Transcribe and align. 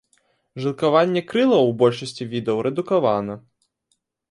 Жылкаванне 0.63 1.21
крылаў 1.33 1.63
у 1.75 1.77
большасці 1.83 2.29
відаў 2.33 2.65
рэдукавана. 2.69 3.39